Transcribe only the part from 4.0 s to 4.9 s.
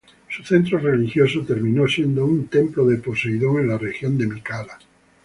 de Mícala.